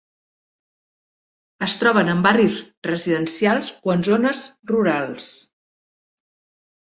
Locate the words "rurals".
4.73-5.29